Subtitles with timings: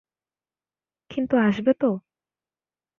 [1.11, 1.89] কিন্তু আসবে তো?